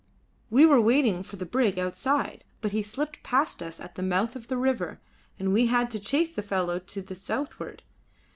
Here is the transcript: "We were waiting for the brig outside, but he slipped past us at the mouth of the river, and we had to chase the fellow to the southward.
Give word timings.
"We 0.49 0.65
were 0.65 0.81
waiting 0.81 1.21
for 1.21 1.35
the 1.35 1.45
brig 1.45 1.77
outside, 1.77 2.43
but 2.59 2.71
he 2.71 2.81
slipped 2.81 3.21
past 3.21 3.61
us 3.61 3.79
at 3.79 3.93
the 3.93 4.01
mouth 4.01 4.35
of 4.35 4.47
the 4.47 4.57
river, 4.57 4.99
and 5.37 5.53
we 5.53 5.67
had 5.67 5.91
to 5.91 5.99
chase 5.99 6.33
the 6.33 6.41
fellow 6.41 6.79
to 6.79 7.03
the 7.03 7.13
southward. 7.13 7.83